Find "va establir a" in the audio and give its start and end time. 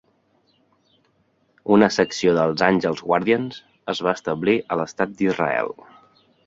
4.09-4.83